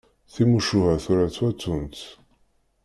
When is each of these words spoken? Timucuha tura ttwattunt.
Timucuha 0.31 0.93
tura 1.03 1.25
ttwattunt. 1.29 1.97